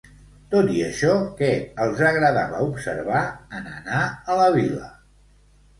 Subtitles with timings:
[0.53, 1.51] Tot i això, què
[1.85, 3.23] els agradava observar
[3.61, 4.91] en anar a la vila?